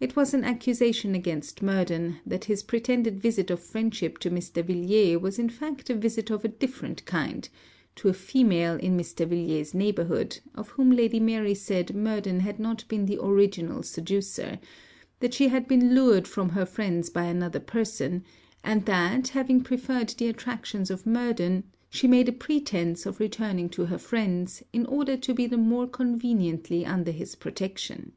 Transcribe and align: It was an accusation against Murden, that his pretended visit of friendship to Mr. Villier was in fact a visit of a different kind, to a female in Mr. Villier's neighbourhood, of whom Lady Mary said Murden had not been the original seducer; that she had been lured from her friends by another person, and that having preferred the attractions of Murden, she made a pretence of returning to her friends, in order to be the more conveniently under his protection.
It 0.00 0.16
was 0.16 0.34
an 0.34 0.42
accusation 0.42 1.14
against 1.14 1.62
Murden, 1.62 2.16
that 2.26 2.46
his 2.46 2.64
pretended 2.64 3.20
visit 3.22 3.48
of 3.48 3.60
friendship 3.62 4.18
to 4.18 4.28
Mr. 4.28 4.60
Villier 4.60 5.20
was 5.20 5.38
in 5.38 5.48
fact 5.48 5.88
a 5.88 5.94
visit 5.94 6.30
of 6.32 6.44
a 6.44 6.48
different 6.48 7.04
kind, 7.04 7.48
to 7.94 8.08
a 8.08 8.12
female 8.12 8.74
in 8.74 8.96
Mr. 8.98 9.24
Villier's 9.24 9.72
neighbourhood, 9.72 10.40
of 10.56 10.70
whom 10.70 10.90
Lady 10.90 11.20
Mary 11.20 11.54
said 11.54 11.94
Murden 11.94 12.40
had 12.40 12.58
not 12.58 12.82
been 12.88 13.06
the 13.06 13.22
original 13.24 13.84
seducer; 13.84 14.58
that 15.20 15.32
she 15.32 15.46
had 15.46 15.68
been 15.68 15.94
lured 15.94 16.26
from 16.26 16.48
her 16.48 16.66
friends 16.66 17.08
by 17.08 17.26
another 17.26 17.60
person, 17.60 18.24
and 18.64 18.84
that 18.86 19.28
having 19.28 19.60
preferred 19.62 20.08
the 20.08 20.26
attractions 20.26 20.90
of 20.90 21.06
Murden, 21.06 21.62
she 21.88 22.08
made 22.08 22.28
a 22.28 22.32
pretence 22.32 23.06
of 23.06 23.20
returning 23.20 23.68
to 23.68 23.84
her 23.84 23.98
friends, 23.98 24.64
in 24.72 24.84
order 24.86 25.16
to 25.18 25.32
be 25.32 25.46
the 25.46 25.56
more 25.56 25.86
conveniently 25.86 26.84
under 26.84 27.12
his 27.12 27.36
protection. 27.36 28.10